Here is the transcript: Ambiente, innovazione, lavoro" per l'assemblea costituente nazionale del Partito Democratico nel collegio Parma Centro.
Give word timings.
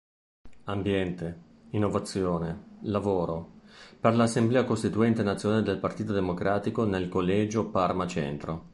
Ambiente, 0.63 1.41
innovazione, 1.73 2.79
lavoro" 2.85 3.59
per 3.99 4.15
l'assemblea 4.15 4.63
costituente 4.63 5.21
nazionale 5.21 5.61
del 5.61 5.77
Partito 5.77 6.11
Democratico 6.11 6.85
nel 6.85 7.07
collegio 7.07 7.69
Parma 7.69 8.07
Centro. 8.07 8.69